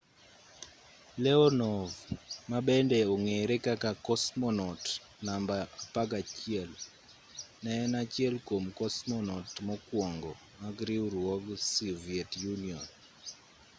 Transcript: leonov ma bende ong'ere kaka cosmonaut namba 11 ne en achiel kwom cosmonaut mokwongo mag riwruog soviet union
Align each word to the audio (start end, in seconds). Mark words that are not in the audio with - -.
leonov 1.23 1.89
ma 2.49 2.59
bende 2.67 2.97
ong'ere 3.13 3.55
kaka 3.67 3.91
cosmonaut 4.07 4.83
namba 5.27 5.57
11 6.05 6.81
ne 7.63 7.71
en 7.83 7.91
achiel 8.01 8.35
kwom 8.47 8.65
cosmonaut 8.79 9.49
mokwongo 9.67 10.31
mag 10.61 10.75
riwruog 10.89 11.45
soviet 11.75 12.31
union 12.53 12.85